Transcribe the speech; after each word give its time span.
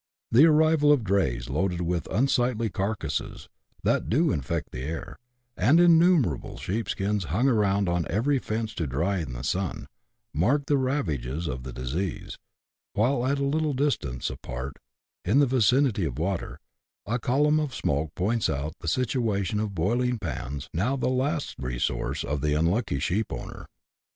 The 0.31 0.47
arrival 0.47 0.91
of 0.91 1.03
drays 1.03 1.47
loaded 1.47 1.81
with 1.81 2.07
unsightly 2.09 2.71
carcases," 2.71 3.47
that 3.83 4.09
do 4.09 4.31
infect 4.31 4.71
the 4.71 4.81
air," 4.81 5.15
and 5.55 5.79
innumerable 5.79 6.57
sheepskins 6.57 7.25
hung 7.25 7.47
around 7.47 7.87
on 7.87 8.07
every 8.09 8.39
fence 8.39 8.73
to 8.73 8.87
dry 8.87 9.19
in 9.19 9.33
the 9.33 9.43
sun, 9.43 9.85
mark 10.33 10.65
the 10.65 10.75
ravages 10.79 11.47
of 11.47 11.61
the 11.61 11.71
disease; 11.71 12.39
while 12.93 13.27
at 13.27 13.37
a 13.37 13.43
little 13.45 13.73
distance 13.73 14.31
apart, 14.31 14.77
in 15.23 15.37
the 15.37 15.45
vicinity 15.45 16.05
of 16.05 16.17
water, 16.17 16.59
a 17.05 17.19
column 17.19 17.59
of 17.59 17.75
smoke 17.75 18.15
points 18.15 18.49
out 18.49 18.73
the 18.79 18.87
situation 18.87 19.59
of 19.59 19.67
the 19.69 19.75
boiling 19.81 20.17
pans, 20.17 20.67
now 20.73 20.95
the 20.95 21.09
last 21.09 21.53
resource 21.59 22.23
of 22.23 22.41
the 22.41 22.55
unlucky 22.55 22.97
sheepowner. 22.97 23.67